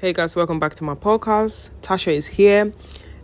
[0.00, 1.70] Hey guys, welcome back to my podcast.
[1.80, 2.72] Tasha is here,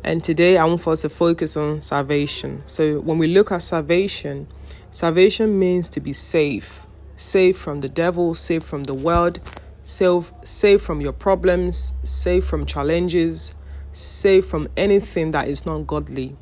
[0.03, 2.67] and today I want for us to focus on salvation.
[2.67, 4.49] So, when we look at salvation,
[4.91, 9.39] salvation means to be safe, safe from the devil, safe from the world,
[9.83, 13.55] safe, safe from your problems, safe from challenges,
[13.93, 16.37] safe from anything that is not godly.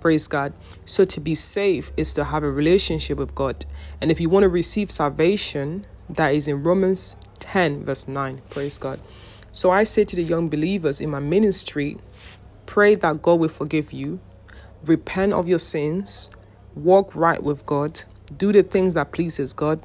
[0.00, 0.54] Praise God.
[0.86, 3.64] So, to be safe is to have a relationship with God.
[4.00, 8.42] And if you want to receive salvation, that is in Romans 10, verse 9.
[8.50, 8.98] Praise God.
[9.52, 11.98] So I say to the young believers in my ministry
[12.66, 14.20] pray that God will forgive you,
[14.84, 16.30] repent of your sins,
[16.74, 18.00] walk right with God,
[18.36, 19.80] do the things that pleases God.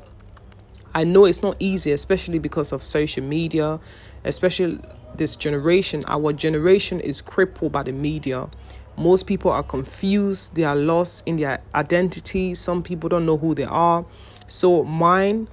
[0.94, 3.80] I know it's not easy, especially because of social media,
[4.26, 4.80] especially
[5.16, 6.04] this generation.
[6.08, 8.50] Our generation is crippled by the media.
[8.98, 12.54] Most people are confused, they are lost in their identity.
[12.54, 14.06] Some people don't know who they are.
[14.46, 15.46] So, my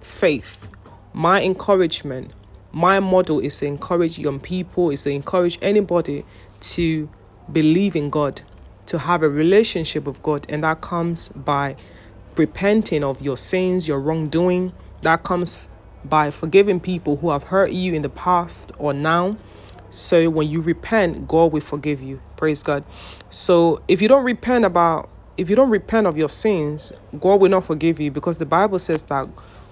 [0.00, 0.70] faith,
[1.12, 2.32] my encouragement,
[2.78, 6.24] my model is to encourage young people, is to encourage anybody
[6.60, 7.10] to
[7.50, 8.42] believe in God,
[8.86, 11.74] to have a relationship with God, and that comes by
[12.36, 14.72] repenting of your sins, your wrongdoing.
[15.02, 15.68] That comes
[16.04, 19.36] by forgiving people who have hurt you in the past or now.
[19.90, 22.20] So when you repent, God will forgive you.
[22.36, 22.84] Praise God.
[23.28, 27.48] So if you don't repent about if you don't repent of your sins, God will
[27.48, 29.28] not forgive you because the Bible says that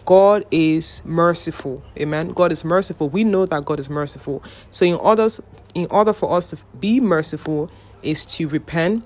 [0.06, 1.82] God is merciful.
[1.98, 2.28] Amen.
[2.30, 3.08] God is merciful.
[3.08, 4.42] We know that God is merciful.
[4.70, 5.28] So in order
[5.74, 7.70] in order for us to be merciful
[8.02, 9.04] is to repent,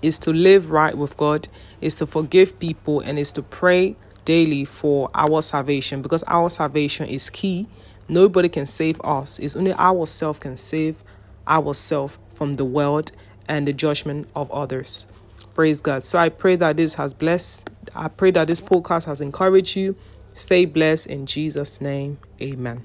[0.00, 1.48] is to live right with God,
[1.80, 7.08] is to forgive people and is to pray daily for our salvation because our salvation
[7.08, 7.66] is key.
[8.08, 9.38] Nobody can save us.
[9.40, 11.02] It's only ourselves can save
[11.48, 13.10] ourselves from the world
[13.48, 15.06] and the judgment of others.
[15.52, 16.04] Praise God.
[16.04, 17.70] So I pray that this has blessed.
[17.94, 19.96] I pray that this podcast has encouraged you
[20.34, 22.18] Stay blessed in Jesus' name.
[22.40, 22.84] Amen.